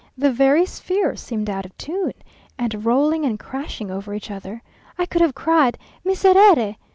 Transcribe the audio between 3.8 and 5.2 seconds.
over each other. I